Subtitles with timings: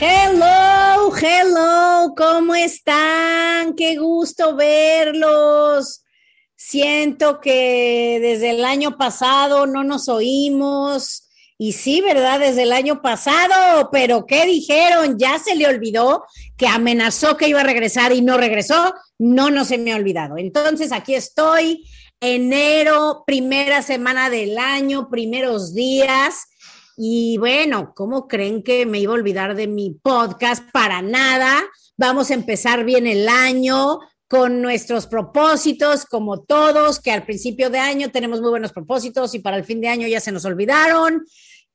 [0.00, 3.74] Hello, hello, ¿cómo están?
[3.74, 6.04] Qué gusto verlos.
[6.56, 11.28] Siento que desde el año pasado no nos oímos.
[11.58, 12.40] Y sí, ¿verdad?
[12.40, 15.16] Desde el año pasado, pero ¿qué dijeron?
[15.16, 16.24] Ya se le olvidó
[16.56, 18.94] que amenazó que iba a regresar y no regresó.
[19.18, 20.36] No, no se me ha olvidado.
[20.38, 21.88] Entonces, aquí estoy,
[22.20, 26.48] enero, primera semana del año, primeros días.
[26.96, 30.70] Y bueno, ¿cómo creen que me iba a olvidar de mi podcast?
[30.72, 31.62] Para nada.
[31.96, 37.78] Vamos a empezar bien el año con nuestros propósitos, como todos, que al principio de
[37.78, 41.24] año tenemos muy buenos propósitos y para el fin de año ya se nos olvidaron.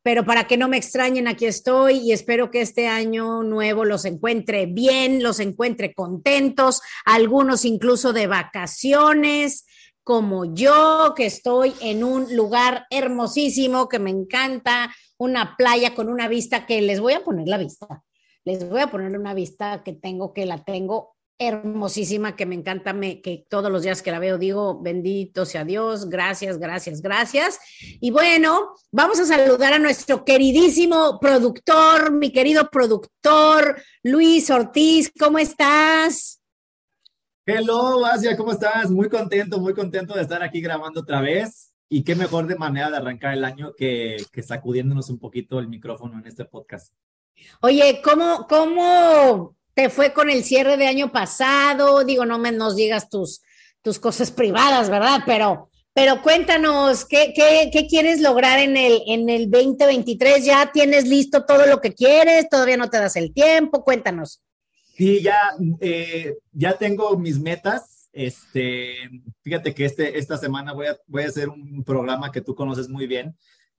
[0.01, 4.05] Pero para que no me extrañen, aquí estoy y espero que este año nuevo los
[4.05, 9.65] encuentre bien, los encuentre contentos, algunos incluso de vacaciones
[10.09, 16.27] como yo, que estoy en un lugar hermosísimo, que me encanta, una playa con una
[16.27, 18.03] vista que les voy a poner la vista.
[18.45, 22.91] Les voy a poner una vista que tengo, que la tengo hermosísima, que me encanta,
[22.91, 27.59] me, que todos los días que la veo digo, bendito sea Dios, gracias, gracias, gracias.
[28.01, 35.37] Y bueno, vamos a saludar a nuestro queridísimo productor, mi querido productor, Luis Ortiz, ¿cómo
[35.37, 36.41] estás?
[37.45, 38.91] Hello, Asia, ¿cómo estás?
[38.91, 41.73] Muy contento, muy contento de estar aquí grabando otra vez.
[41.89, 45.67] Y qué mejor de manera de arrancar el año que, que sacudiéndonos un poquito el
[45.67, 46.93] micrófono en este podcast.
[47.61, 52.03] Oye, ¿cómo, ¿cómo te fue con el cierre de año pasado?
[52.03, 53.41] Digo, no me nos digas tus,
[53.81, 55.21] tus cosas privadas, ¿verdad?
[55.25, 60.45] Pero, pero cuéntanos, ¿qué, qué, qué quieres lograr en el, en el 2023?
[60.45, 62.49] ¿Ya tienes listo todo lo que quieres?
[62.49, 63.83] ¿Todavía no te das el tiempo?
[63.83, 64.41] Cuéntanos.
[64.95, 65.39] Sí, ya,
[65.79, 69.09] eh, ya tengo mis metas este,
[69.41, 72.89] fíjate que este, esta semana voy a, voy a hacer un programa que tú conoces
[72.89, 73.35] muy bien,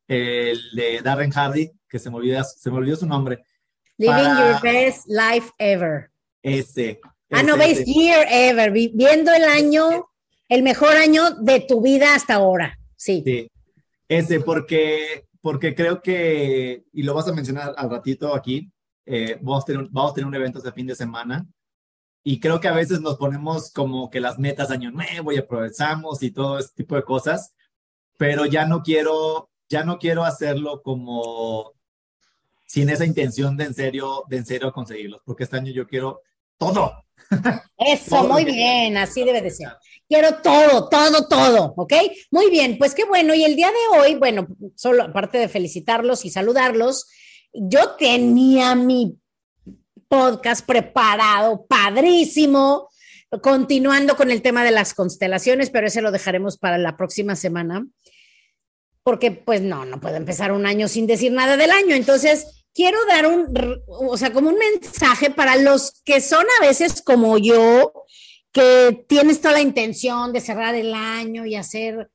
[0.06, 3.44] el de Darren Hardy, que se me olvidó, se me olvidó su nombre.
[3.96, 6.10] Living your best life ever.
[6.42, 7.00] Ese.
[7.30, 10.10] Ah, no, best year ever, viendo el año,
[10.48, 12.78] el mejor año de tu vida hasta ahora.
[12.96, 13.22] Sí.
[13.24, 13.48] Sí.
[14.08, 18.72] Ese, porque, porque creo que, y lo vas a mencionar al ratito aquí,
[19.06, 21.46] eh, vamos, a tener, vamos a tener un evento este fin de semana
[22.22, 26.22] y creo que a veces nos ponemos como que las metas año nuevo y aprovechamos
[26.22, 27.54] y todo ese tipo de cosas,
[28.18, 31.72] pero ya no quiero, ya no quiero hacerlo como
[32.66, 36.22] sin esa intención de en serio, de en serio conseguirlos, porque este año yo quiero
[36.58, 37.04] todo.
[37.78, 39.68] Eso, muy bien, así debe de ser.
[40.08, 41.94] Quiero todo, todo, todo, ¿ok?
[42.30, 43.34] Muy bien, pues qué bueno.
[43.34, 47.08] Y el día de hoy, bueno, solo aparte de felicitarlos y saludarlos,
[47.52, 49.19] yo tenía mi
[50.10, 52.88] podcast preparado, padrísimo,
[53.42, 57.86] continuando con el tema de las constelaciones, pero ese lo dejaremos para la próxima semana,
[59.04, 61.94] porque pues no, no puedo empezar un año sin decir nada del año.
[61.94, 63.54] Entonces, quiero dar un,
[63.86, 67.92] o sea, como un mensaje para los que son a veces como yo,
[68.52, 72.10] que tienes toda la intención de cerrar el año y hacer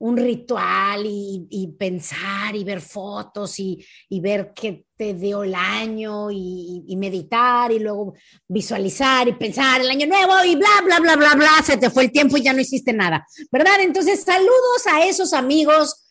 [0.00, 3.84] un ritual y, pensar y ver fotos y,
[4.20, 8.14] ver qué te dio el año y, meditar y luego
[8.46, 12.04] visualizar y pensar el año nuevo y bla, bla, bla, bla, bla, se te fue
[12.04, 13.80] el tiempo y ya no hiciste nada, ¿verdad?
[13.80, 16.04] Entonces, saludos a esos amigos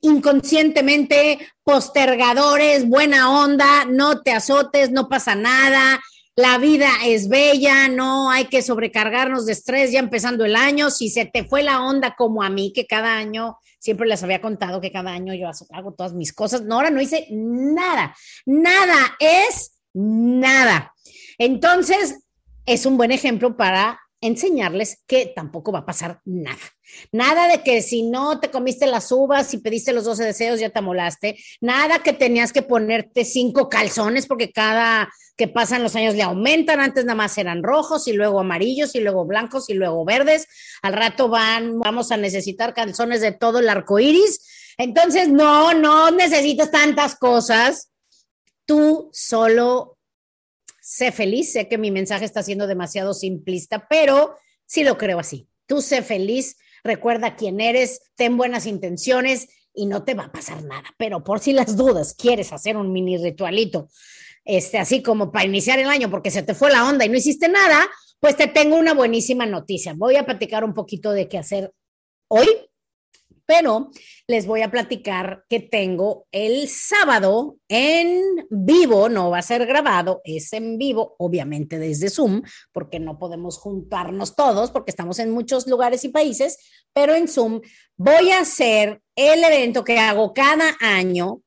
[0.00, 6.00] inconscientemente postergadores, buena onda, no te azotes, no pasa nada,
[6.36, 10.90] la vida es bella, no hay que sobrecargarnos de estrés ya empezando el año.
[10.90, 14.42] Si se te fue la onda como a mí, que cada año, siempre les había
[14.42, 18.14] contado que cada año yo hago todas mis cosas, no, ahora no hice nada,
[18.44, 20.92] nada es nada.
[21.38, 22.18] Entonces,
[22.66, 26.58] es un buen ejemplo para enseñarles que tampoco va a pasar nada.
[27.12, 30.70] Nada de que si no te comiste las uvas y pediste los 12 deseos ya
[30.70, 31.36] te amolaste.
[31.60, 36.80] Nada que tenías que ponerte cinco calzones porque cada que pasan los años le aumentan.
[36.80, 40.46] Antes nada más eran rojos y luego amarillos y luego blancos y luego verdes.
[40.82, 44.74] Al rato van, vamos a necesitar calzones de todo el arco iris.
[44.78, 47.90] Entonces, no, no necesitas tantas cosas.
[48.64, 49.95] Tú solo
[50.86, 54.36] sé feliz, sé que mi mensaje está siendo demasiado simplista, pero
[54.66, 55.48] sí lo creo así.
[55.66, 60.62] Tú sé feliz, recuerda quién eres, ten buenas intenciones y no te va a pasar
[60.62, 60.84] nada.
[60.96, 63.88] Pero por si las dudas, quieres hacer un mini ritualito,
[64.44, 67.16] este, así como para iniciar el año porque se te fue la onda y no
[67.16, 67.84] hiciste nada,
[68.20, 69.92] pues te tengo una buenísima noticia.
[69.96, 71.72] Voy a platicar un poquito de qué hacer
[72.28, 72.46] hoy
[73.46, 73.90] pero
[74.26, 80.20] les voy a platicar que tengo el sábado en vivo, no va a ser grabado,
[80.24, 85.66] es en vivo, obviamente desde Zoom, porque no podemos juntarnos todos, porque estamos en muchos
[85.66, 86.58] lugares y países,
[86.92, 87.60] pero en Zoom
[87.96, 91.42] voy a hacer el evento que hago cada año,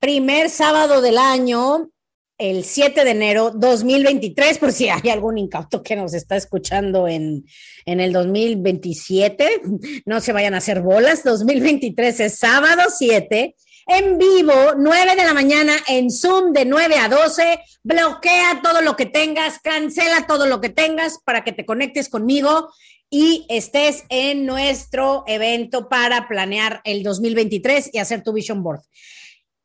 [0.00, 1.90] primer sábado del año,
[2.38, 7.44] el 7 de enero 2023, por si hay algún incauto que nos está escuchando en,
[7.86, 9.62] en el 2027,
[10.06, 13.54] no se vayan a hacer bolas, 2023 es sábado 7,
[13.86, 18.96] en vivo, 9 de la mañana, en Zoom de 9 a 12, bloquea todo lo
[18.96, 22.70] que tengas, cancela todo lo que tengas para que te conectes conmigo
[23.10, 28.80] y estés en nuestro evento para planear el 2023 y hacer tu vision board.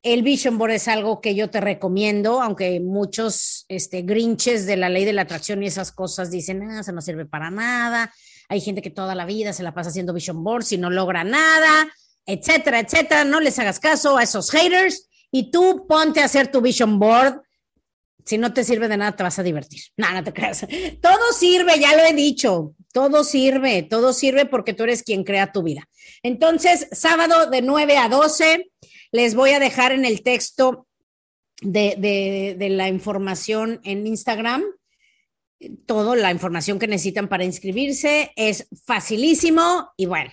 [0.01, 4.87] El Vision Board es algo que yo te recomiendo, aunque muchos este, grinches de la
[4.87, 8.13] ley de la atracción y esas cosas dicen, ah, eso no sirve para nada.
[8.47, 11.25] Hay gente que toda la vida se la pasa haciendo Vision Board y no logra
[11.25, 11.91] nada,
[12.25, 13.25] etcétera, etcétera.
[13.25, 17.41] No les hagas caso a esos haters y tú ponte a hacer tu Vision Board.
[18.25, 19.81] Si no te sirve de nada, te vas a divertir.
[19.97, 20.65] No, no te creas.
[21.01, 22.73] Todo sirve, ya lo he dicho.
[22.91, 25.87] Todo sirve, todo sirve porque tú eres quien crea tu vida.
[26.23, 28.71] Entonces, sábado de 9 a 12
[29.11, 30.87] les voy a dejar en el texto
[31.61, 34.63] de, la información en Instagram
[35.85, 38.31] toda la información que necesitan para inscribirse.
[38.35, 40.31] Es facilísimo y bueno,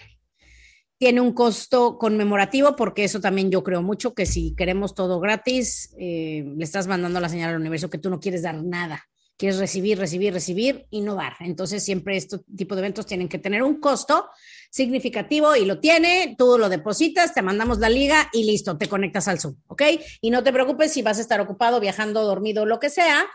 [0.99, 5.95] tiene un costo conmemorativo porque eso también yo creo mucho que si queremos todo gratis,
[5.99, 9.05] eh, le estás mandando la señal al universo que tú no quieres dar nada.
[9.37, 11.35] Quieres recibir, recibir, recibir y no dar.
[11.41, 14.29] Entonces siempre este tipo de eventos tienen que tener un costo
[14.71, 19.29] significativo y lo tiene, tú lo depositas, te mandamos la liga y listo, te conectas
[19.29, 19.83] al Zoom, ¿ok?
[20.21, 23.27] Y no te preocupes si vas a estar ocupado, viajando, dormido, lo que sea,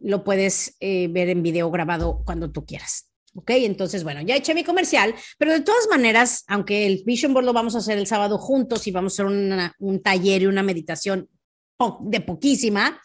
[0.00, 3.06] lo puedes eh, ver en video grabado cuando tú quieras.
[3.34, 3.50] ¿Ok?
[3.50, 7.52] Entonces, bueno, ya eché mi comercial, pero de todas maneras, aunque el Vision Board lo
[7.52, 11.28] vamos a hacer el sábado juntos y vamos a hacer un taller y una meditación
[12.00, 13.00] de poquísima,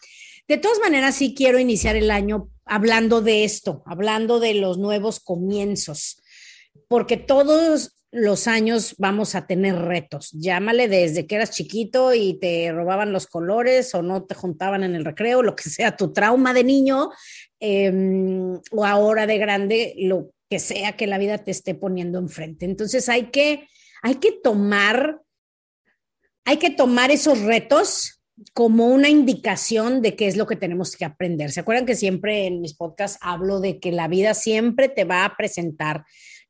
[0.48, 5.20] de todas maneras sí quiero iniciar el año hablando de esto, hablando de los nuevos
[5.20, 6.22] comienzos
[6.88, 10.30] porque todos los años vamos a tener retos.
[10.30, 14.94] Llámale desde que eras chiquito y te robaban los colores o no te juntaban en
[14.94, 17.10] el recreo, lo que sea tu trauma de niño,
[17.58, 22.66] em, o ahora de grande, lo que sea que la vida te esté poniendo enfrente.
[22.66, 23.68] Entonces hay que,
[24.02, 25.20] hay que tomar,
[26.44, 28.22] hay que tomar esos retos
[28.52, 31.50] como una indicación de qué es lo que tenemos que aprender.
[31.50, 35.24] ¿Se acuerdan que siempre en mis podcasts hablo de que la vida siempre te va
[35.24, 36.04] a presentar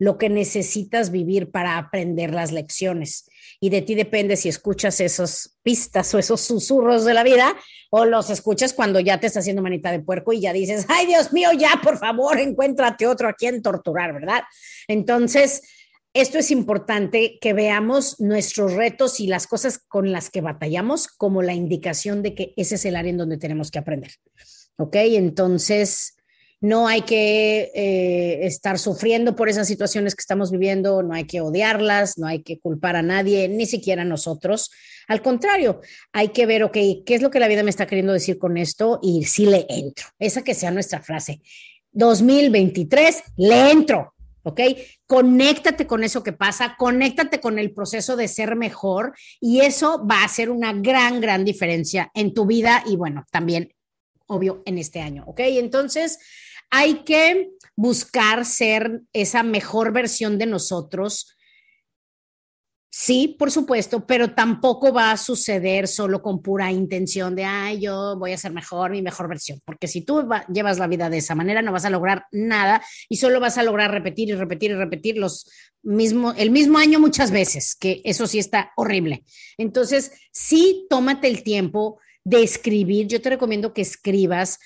[0.05, 3.25] lo que necesitas vivir para aprender las lecciones.
[3.59, 7.57] Y de ti depende si escuchas esas pistas o esos susurros de la vida
[7.91, 11.07] o los escuchas cuando ya te está haciendo manita de puerco y ya dices, ay
[11.07, 14.43] Dios mío, ya por favor, encuéntrate otro a quien torturar, ¿verdad?
[14.89, 15.63] Entonces,
[16.13, 21.41] esto es importante que veamos nuestros retos y las cosas con las que batallamos como
[21.41, 24.13] la indicación de que ese es el área en donde tenemos que aprender.
[24.77, 24.97] ¿Ok?
[24.97, 26.17] Entonces,
[26.61, 31.41] no hay que eh, estar sufriendo por esas situaciones que estamos viviendo, no hay que
[31.41, 34.71] odiarlas, no hay que culpar a nadie, ni siquiera a nosotros.
[35.07, 35.81] Al contrario,
[36.13, 38.57] hay que ver, ok, ¿qué es lo que la vida me está queriendo decir con
[38.57, 38.99] esto?
[39.03, 40.07] Y sí le entro.
[40.19, 41.41] Esa que sea nuestra frase.
[41.93, 44.15] 2023, le entro.
[44.45, 44.61] ¿ok?
[45.07, 50.21] Conéctate con eso que pasa, conéctate con el proceso de ser mejor y eso va
[50.21, 53.75] a hacer una gran, gran diferencia en tu vida y bueno, también,
[54.27, 55.41] obvio, en este año, ¿ok?
[55.41, 56.19] Entonces,
[56.75, 61.37] hay que buscar ser esa mejor versión de nosotros.
[62.91, 68.17] Sí, por supuesto, pero tampoco va a suceder solo con pura intención de, ay, yo
[68.19, 71.35] voy a ser mejor, mi mejor versión, porque si tú llevas la vida de esa
[71.35, 74.75] manera, no vas a lograr nada y solo vas a lograr repetir y repetir y
[74.75, 75.51] repetir los
[75.83, 79.25] mismo, el mismo año muchas veces, que eso sí está horrible.
[79.59, 83.07] Entonces, sí, tómate el tiempo de escribir.
[83.07, 84.59] Yo te recomiendo que escribas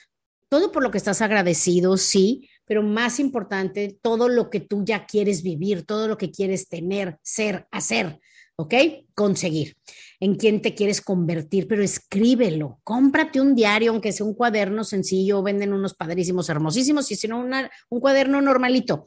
[0.48, 5.06] todo por lo que estás agradecido, sí, pero más importante, todo lo que tú ya
[5.06, 8.20] quieres vivir, todo lo que quieres tener, ser, hacer,
[8.56, 8.74] ¿ok?
[9.14, 9.76] Conseguir.
[10.20, 12.80] En quién te quieres convertir, pero escríbelo.
[12.84, 17.40] Cómprate un diario, aunque sea un cuaderno sencillo, venden unos padrísimos, hermosísimos, y si no,
[17.88, 19.04] un cuaderno normalito.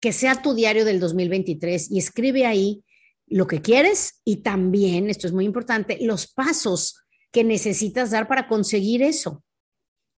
[0.00, 2.82] Que sea tu diario del 2023 y escribe ahí
[3.26, 8.48] lo que quieres y también, esto es muy importante, los pasos que necesitas dar para
[8.48, 9.42] conseguir eso.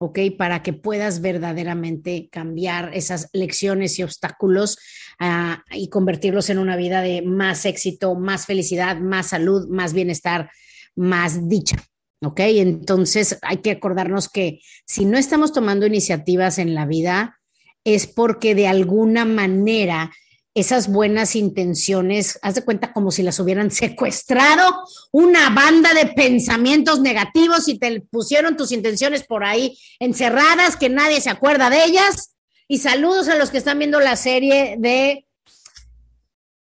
[0.00, 0.19] ¿Ok?
[0.38, 4.78] Para que puedas verdaderamente cambiar esas lecciones y obstáculos
[5.21, 10.50] uh, y convertirlos en una vida de más éxito, más felicidad, más salud, más bienestar,
[10.97, 11.76] más dicha.
[12.23, 12.40] ¿Ok?
[12.40, 17.38] Entonces hay que acordarnos que si no estamos tomando iniciativas en la vida,
[17.85, 20.11] es porque de alguna manera
[20.54, 27.00] esas buenas intenciones, haz de cuenta como si las hubieran secuestrado una banda de pensamientos
[27.00, 32.35] negativos y te pusieron tus intenciones por ahí encerradas, que nadie se acuerda de ellas.
[32.69, 35.26] Y saludos a los que están viendo la serie de...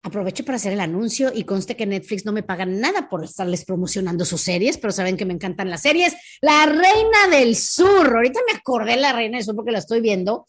[0.02, 3.66] Aprovecho para hacer el anuncio y conste que Netflix no me paga nada por estarles
[3.66, 6.16] promocionando sus series, pero saben que me encantan las series.
[6.42, 10.00] La Reina del Sur, ahorita me acordé de la Reina del Sur porque la estoy
[10.00, 10.48] viendo.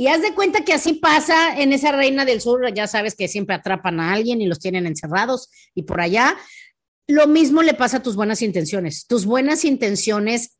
[0.00, 3.28] Y haz de cuenta que así pasa en esa reina del sur, ya sabes que
[3.28, 6.38] siempre atrapan a alguien y los tienen encerrados y por allá.
[7.06, 9.06] Lo mismo le pasa a tus buenas intenciones.
[9.06, 10.56] Tus buenas intenciones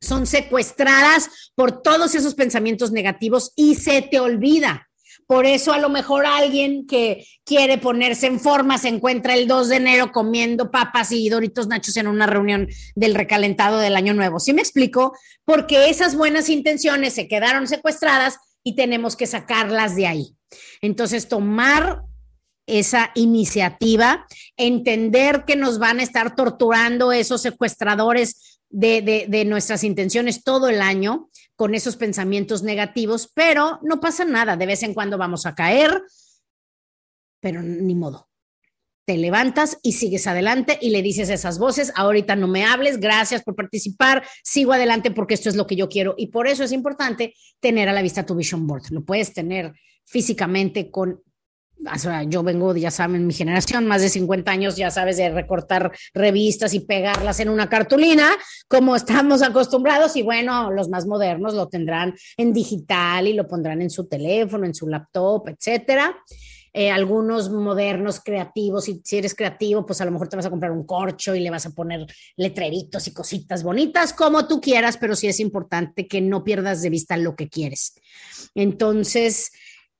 [0.00, 4.88] son secuestradas por todos esos pensamientos negativos y se te olvida.
[5.26, 9.68] Por eso a lo mejor alguien que quiere ponerse en forma se encuentra el 2
[9.68, 14.40] de enero comiendo papas y doritos nachos en una reunión del recalentado del año nuevo.
[14.40, 15.12] ¿Sí me explico?
[15.44, 18.38] Porque esas buenas intenciones se quedaron secuestradas
[18.68, 20.36] y tenemos que sacarlas de ahí.
[20.82, 22.02] Entonces, tomar
[22.66, 24.26] esa iniciativa,
[24.58, 30.82] entender que nos van a estar torturando esos secuestradores de, de, nuestras intenciones todo el
[30.82, 35.54] año con esos pensamientos negativos, pero no pasa nada, de vez en cuando vamos a
[35.54, 36.02] caer,
[37.40, 38.27] pero ni modo
[39.08, 43.42] te levantas y sigues adelante y le dices esas voces, ahorita no me hables, gracias
[43.42, 46.14] por participar, sigo adelante porque esto es lo que yo quiero.
[46.18, 48.82] Y por eso es importante tener a la vista tu vision board.
[48.90, 49.72] Lo puedes tener
[50.04, 51.22] físicamente con...
[51.80, 55.90] O yo vengo, ya saben, mi generación, más de 50 años, ya sabes, de recortar
[56.12, 58.28] revistas y pegarlas en una cartulina,
[58.68, 63.80] como estamos acostumbrados, y bueno, los más modernos lo tendrán en digital y lo pondrán
[63.80, 66.14] en su teléfono, en su laptop, etcétera.
[66.72, 70.50] Eh, algunos modernos creativos, y si eres creativo, pues a lo mejor te vas a
[70.50, 72.06] comprar un corcho y le vas a poner
[72.36, 76.90] letreritos y cositas bonitas, como tú quieras, pero sí es importante que no pierdas de
[76.90, 77.94] vista lo que quieres.
[78.54, 79.50] Entonces,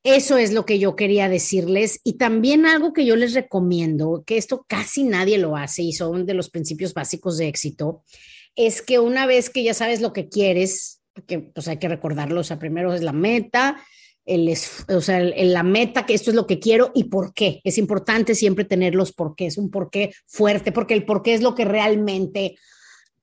[0.02, 2.00] eso es lo que yo quería decirles.
[2.04, 6.26] Y también algo que yo les recomiendo, que esto casi nadie lo hace y son
[6.26, 8.04] de los principios básicos de éxito,
[8.54, 12.40] es que una vez que ya sabes lo que quieres, que pues hay que recordarlo,
[12.40, 13.82] o sea, primero es la meta,
[14.28, 14.54] el,
[14.88, 17.60] o sea, la meta, que esto es lo que quiero y por qué.
[17.64, 21.64] Es importante siempre tener los es un porqué fuerte, porque el porqué es lo que
[21.64, 22.56] realmente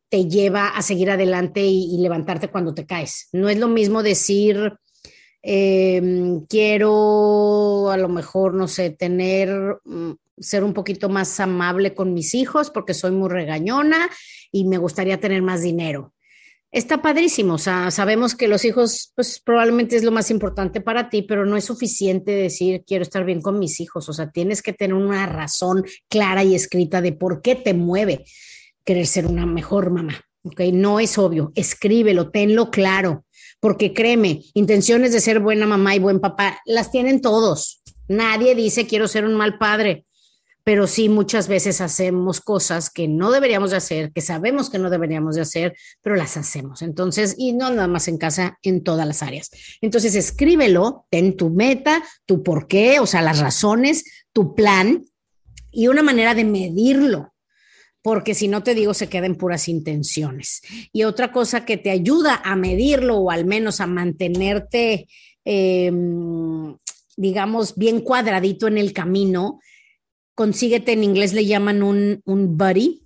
[0.10, 3.30] te lleva a seguir adelante y, levantarte cuando te caes.
[3.32, 4.74] No es lo mismo decir,
[5.42, 12.14] em, quiero a lo mejor, no sé, tener, mm, ser un poquito más amable con
[12.14, 14.10] mis hijos porque soy muy regañona
[14.52, 16.15] y me gustaría tener más dinero
[16.76, 17.54] está padrísimo.
[17.54, 21.46] O sea, sabemos que los hijos, pues probablemente es lo más importante para ti, pero
[21.46, 24.10] no es suficiente decir quiero estar bien con mis hijos.
[24.10, 28.26] O sea, tienes que tener una razón clara y escrita de por qué te mueve
[28.84, 30.22] querer ser una mejor mamá.
[30.44, 31.52] Ok, no es obvio.
[31.56, 33.26] Escríbelo, tenlo claro,
[33.60, 37.82] porque créeme, intenciones de ser buena mamá y buen papá las tienen todos.
[38.08, 40.06] Nadie dice quiero ser un mal padre
[40.66, 44.90] pero sí muchas veces hacemos cosas que no deberíamos de hacer, que sabemos que no
[44.90, 46.82] deberíamos de hacer, pero las hacemos.
[46.82, 49.52] Entonces, y no nada más en casa, en todas las áreas.
[49.82, 55.06] Entonces, escríbelo, ten tu meta, tu por qué, o sea, las razones, tu plan
[55.70, 57.32] y una manera de medirlo
[58.02, 60.62] porque si no te digo, se quedan puras intenciones.
[60.94, 65.08] Y otra cosa que te ayuda a medirlo o al menos a mantenerte,
[65.44, 66.78] em,
[67.18, 69.60] digamos, bien cuadradito en el camino,
[70.36, 73.06] consíguete, en inglés le llaman un, un buddy,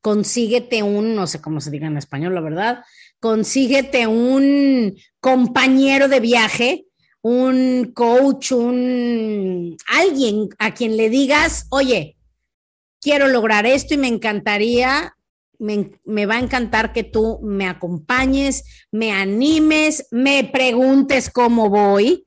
[0.00, 2.84] consíguete un, no sé cómo se diga en español, la verdad,
[3.20, 6.86] consíguete un compañero de viaje,
[7.22, 12.16] un coach, un alguien a quien le digas, oye,
[13.00, 15.14] quiero lograr esto y me encantaría,
[15.58, 22.26] me, me, va a encantar que tú me acompañes, me animes, me preguntes cómo voy,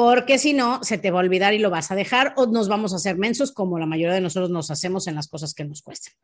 [0.00, 2.68] porque si no, se te va a olvidar y lo vas a dejar o nos
[2.68, 5.66] vamos a hacer mensos como la mayoría de nosotros nos hacemos en las cosas que
[5.66, 6.14] nos cuestan,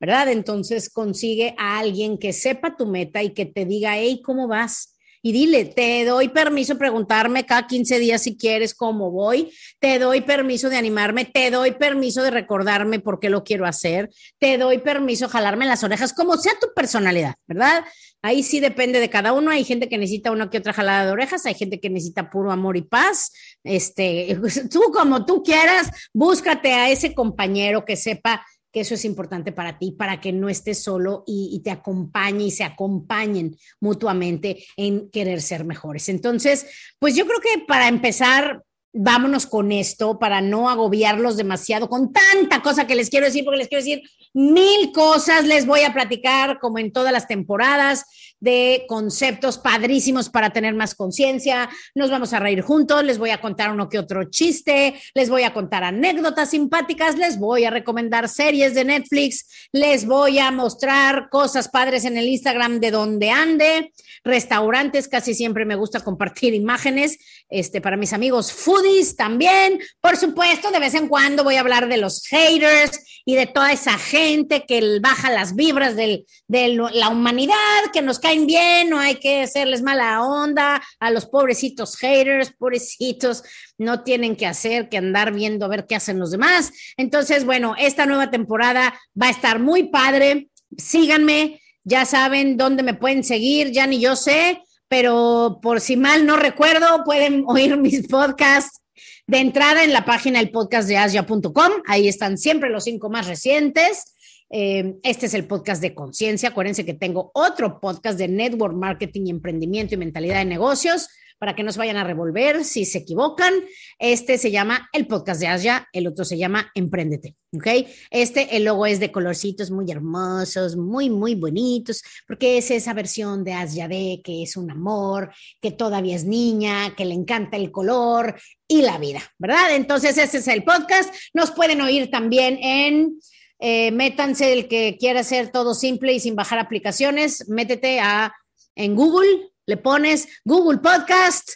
[0.00, 0.32] ¿verdad?
[0.32, 4.89] Entonces consigue a alguien que sepa tu meta y que te diga, hey, ¿cómo vas?
[5.22, 10.22] Y dile, te doy permiso preguntarme cada 15 días si quieres cómo voy, te doy
[10.22, 14.78] permiso de animarme, te doy permiso de recordarme por qué lo quiero hacer, te doy
[14.78, 17.84] permiso de jalarme las orejas, como sea tu personalidad, ¿verdad?
[18.22, 19.50] Ahí sí depende de cada uno.
[19.50, 22.52] Hay gente que necesita una que otra jalada de orejas, hay gente que necesita puro
[22.52, 23.32] amor y paz.
[23.64, 24.38] Este,
[24.70, 29.78] tú como tú quieras, búscate a ese compañero que sepa que eso es importante para
[29.78, 35.42] ti, para que no estés solo y, te acompañe y se acompañen mutuamente en querer
[35.42, 36.08] ser mejores.
[36.08, 36.66] Entonces,
[36.98, 38.62] pues yo creo que para empezar,
[38.92, 43.58] vámonos con esto para no agobiarlos demasiado con tanta cosa que les quiero decir, porque
[43.58, 48.04] les quiero decir mil cosas, les voy a platicar como en todas las temporadas
[48.40, 53.40] de conceptos padrísimos para tener más conciencia, nos vamos a reír juntos, les voy a
[53.40, 58.28] contar uno que otro chiste, les voy a contar anécdotas simpáticas, les voy a recomendar
[58.28, 63.92] series de Netflix, les voy a mostrar cosas padres en el Instagram de donde ande,
[64.24, 67.18] restaurantes, casi siempre me gusta compartir imágenes,
[67.50, 71.88] este, para mis amigos foodies también, por supuesto, de vez en cuando voy a hablar
[71.88, 77.54] de los haters y de toda esa gente que baja las vibras de la humanidad,
[77.92, 83.42] que nos bien, no hay que hacerles mala onda a los pobrecitos haters, pobrecitos,
[83.78, 86.72] no tienen que hacer que andar viendo a ver qué hacen los demás.
[86.96, 90.48] Entonces, bueno, esta nueva temporada va a estar muy padre.
[90.76, 96.26] Síganme, ya saben dónde me pueden seguir, ya ni yo sé, pero por si mal
[96.26, 98.80] no recuerdo, pueden oír mis podcasts
[99.26, 101.72] de entrada en la página del podcast de asia.com.
[101.86, 104.16] Ahí están siempre los cinco más recientes.
[104.50, 106.48] Eh, este es el podcast de conciencia.
[106.48, 111.08] Acuérdense que tengo otro podcast de network marketing emprendimiento y mentalidad de negocios
[111.40, 113.54] para que no vayan a revolver si se equivocan.
[113.98, 117.86] Este se llama el podcast de Asia, el otro se llama Emprendete, ¿ok?
[118.10, 123.42] Este, el logo es de colorcitos muy hermosos, muy, muy bonitos, porque es esa versión
[123.42, 127.70] de Asia de que es un amor, que todavía es niña, que le encanta el
[127.70, 128.38] color
[128.68, 129.74] y la vida, ¿verdad?
[129.74, 131.14] Entonces, este es el podcast.
[131.32, 133.18] Nos pueden oír también en...
[133.60, 138.34] Eh, métanse el que quiera hacer todo simple y sin bajar aplicaciones, métete a
[138.74, 141.50] en Google, le pones Google Podcast,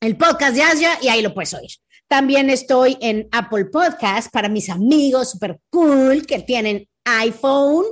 [0.00, 1.70] el podcast de Asia y ahí lo puedes oír.
[2.08, 7.84] También estoy en Apple Podcast para mis amigos super cool que tienen iPhone.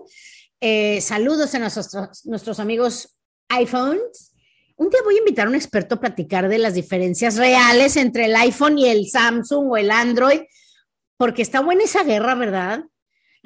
[0.61, 3.17] Eh, saludos a nuestros, nuestros amigos
[3.49, 4.33] iPhones.
[4.77, 8.25] Un día voy a invitar a un experto a platicar de las diferencias reales entre
[8.25, 10.41] el iPhone y el Samsung o el Android,
[11.17, 12.85] porque está buena esa guerra, ¿verdad?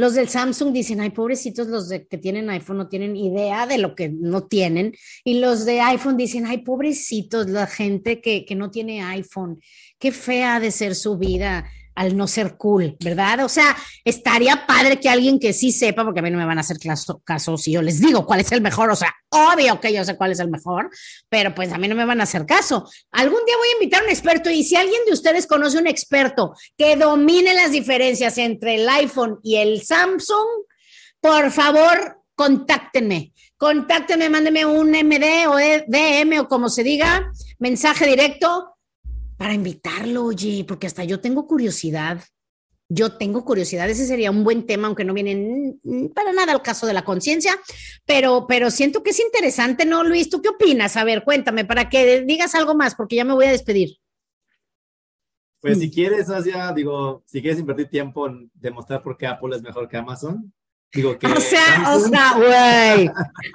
[0.00, 3.76] Los del Samsung dicen, ay, pobrecitos, los de, que tienen iPhone no tienen idea de
[3.76, 4.94] lo que no tienen.
[5.24, 9.60] Y los de iPhone dicen, ay, pobrecitos, la gente que, que no tiene iPhone,
[9.98, 13.44] qué fea de ser su vida al no ser cool, ¿verdad?
[13.44, 16.58] O sea, estaría padre que alguien que sí sepa, porque a mí no me van
[16.58, 16.78] a hacer
[17.24, 20.16] caso, si yo les digo cuál es el mejor, o sea, obvio que yo sé
[20.16, 20.90] cuál es el mejor,
[21.28, 22.88] pero pues a mí no me van a hacer caso.
[23.12, 25.86] Algún día voy a invitar a un experto y si alguien de ustedes conoce un
[25.86, 30.64] experto que domine las diferencias entre el iPhone y el Samsung,
[31.20, 33.32] por favor, contáctenme.
[33.56, 38.74] Contáctenme, mándenme un MD o DM o como se diga, mensaje directo
[39.40, 42.22] para invitarlo, oye, porque hasta yo tengo curiosidad.
[42.90, 45.78] Yo tengo curiosidad, ese sería un buen tema, aunque no viene
[46.14, 47.58] para nada al caso de la conciencia,
[48.04, 50.28] pero, pero siento que es interesante, ¿no, Luis?
[50.28, 50.98] ¿Tú qué opinas?
[50.98, 53.96] A ver, cuéntame, para que digas algo más, porque ya me voy a despedir.
[55.60, 59.62] Pues si quieres, Asia, digo, si quieres invertir tiempo en demostrar por qué Apple es
[59.62, 60.52] mejor que Amazon,
[60.92, 63.10] Digo que o sea, o sea, güey.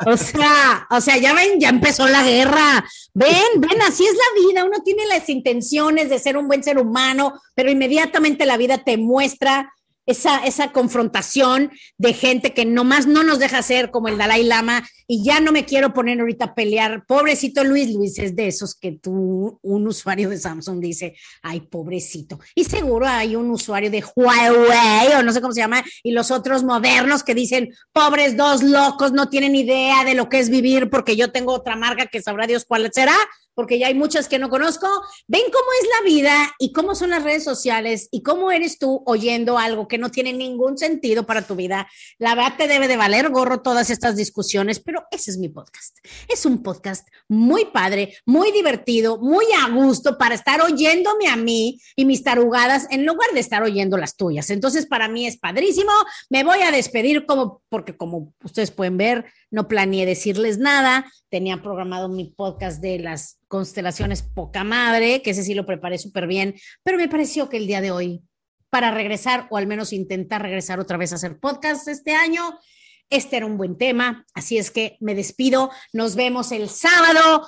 [0.05, 2.85] O sea, o sea, ya ven, ya empezó la guerra.
[3.13, 4.63] Ven, ven, así es la vida.
[4.63, 8.97] Uno tiene las intenciones de ser un buen ser humano, pero inmediatamente la vida te
[8.97, 9.73] muestra
[10.05, 14.87] esa, esa confrontación de gente que nomás no nos deja ser como el Dalai Lama
[15.07, 17.05] y ya no me quiero poner ahorita a pelear.
[17.05, 22.39] Pobrecito Luis, Luis es de esos que tú, un usuario de Samsung dice, ay, pobrecito.
[22.55, 26.31] Y seguro hay un usuario de Huawei o no sé cómo se llama, y los
[26.31, 30.89] otros modernos que dicen, pobres dos locos, no tienen idea de lo que es vivir
[30.89, 33.15] porque yo tengo otra marca que sabrá Dios cuál será
[33.55, 34.87] porque ya hay muchas que no conozco.
[35.27, 39.01] Ven cómo es la vida y cómo son las redes sociales y cómo eres tú
[39.05, 41.87] oyendo algo que no tiene ningún sentido para tu vida.
[42.19, 45.97] La verdad te debe de valer gorro todas estas discusiones, pero ese es mi podcast.
[46.27, 51.79] Es un podcast muy padre, muy divertido, muy a gusto para estar oyéndome a mí
[51.95, 54.49] y mis tarugadas en lugar de estar oyendo las tuyas.
[54.49, 55.91] Entonces, para mí es padrísimo.
[56.29, 61.11] Me voy a despedir como, porque como ustedes pueden ver, no planeé decirles nada.
[61.29, 66.27] Tenía programado mi podcast de las constelaciones poca madre, que ese sí lo preparé súper
[66.27, 68.21] bien, pero me pareció que el día de hoy,
[68.69, 72.59] para regresar o al menos intentar regresar otra vez a hacer podcast este año,
[73.09, 74.25] este era un buen tema.
[74.33, 75.69] Así es que me despido.
[75.93, 77.47] Nos vemos el sábado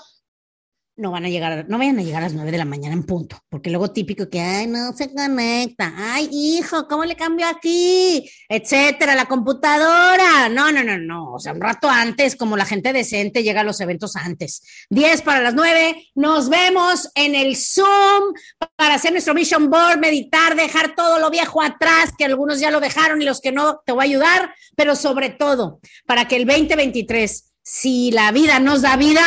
[0.98, 3.04] no van a llegar, no vayan a llegar a las nueve de la mañana en
[3.04, 8.28] punto, porque luego típico que, ay, no se conecta, ay, hijo, ¿cómo le cambio aquí?
[8.50, 10.50] Etcétera, la computadora.
[10.50, 13.64] No, no, no, no, o sea, un rato antes, como la gente decente llega a
[13.64, 14.64] los eventos antes.
[14.90, 18.34] Diez para las nueve, nos vemos en el Zoom
[18.76, 22.80] para hacer nuestro Mission Board, meditar, dejar todo lo viejo atrás, que algunos ya lo
[22.80, 26.48] dejaron y los que no, te voy a ayudar, pero sobre todo, para que el
[26.48, 29.24] 2023, si la vida nos da vida,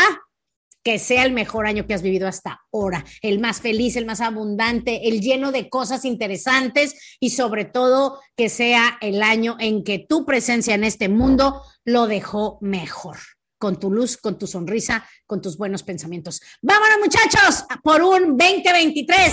[0.83, 4.21] que sea el mejor año que has vivido hasta ahora, el más feliz, el más
[4.21, 9.99] abundante, el lleno de cosas interesantes y sobre todo que sea el año en que
[9.99, 13.19] tu presencia en este mundo lo dejó mejor,
[13.59, 16.41] con tu luz, con tu sonrisa, con tus buenos pensamientos.
[16.63, 19.33] Vámonos muchachos por un 2023.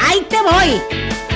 [0.00, 1.33] Ahí te voy.